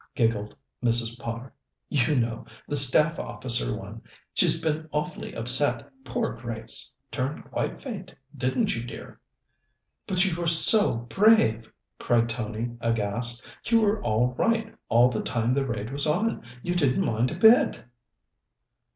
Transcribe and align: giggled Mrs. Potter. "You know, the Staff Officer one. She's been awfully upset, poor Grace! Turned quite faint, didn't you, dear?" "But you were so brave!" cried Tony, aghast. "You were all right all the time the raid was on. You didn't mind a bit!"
giggled 0.15 0.55
Mrs. 0.83 1.19
Potter. 1.19 1.53
"You 1.87 2.15
know, 2.15 2.43
the 2.67 2.75
Staff 2.75 3.19
Officer 3.19 3.77
one. 3.77 4.01
She's 4.33 4.59
been 4.59 4.89
awfully 4.91 5.35
upset, 5.35 5.87
poor 6.03 6.33
Grace! 6.33 6.95
Turned 7.11 7.43
quite 7.51 7.79
faint, 7.79 8.15
didn't 8.35 8.75
you, 8.75 8.81
dear?" 8.83 9.19
"But 10.07 10.25
you 10.25 10.35
were 10.35 10.47
so 10.47 10.95
brave!" 10.97 11.71
cried 11.99 12.29
Tony, 12.29 12.75
aghast. 12.81 13.45
"You 13.67 13.81
were 13.81 14.01
all 14.01 14.33
right 14.33 14.73
all 14.89 15.11
the 15.11 15.21
time 15.21 15.53
the 15.53 15.67
raid 15.67 15.91
was 15.91 16.07
on. 16.07 16.41
You 16.63 16.73
didn't 16.73 17.05
mind 17.05 17.29
a 17.29 17.35
bit!" 17.35 17.83